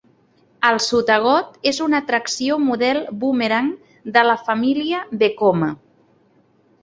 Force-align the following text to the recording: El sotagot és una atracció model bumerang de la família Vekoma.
El 0.67 0.79
sotagot 0.85 1.67
és 1.71 1.81
una 1.87 1.99
atracció 2.03 2.55
model 2.69 3.01
bumerang 3.25 3.69
de 4.15 4.23
la 4.29 4.37
família 4.49 5.03
Vekoma. 5.25 5.69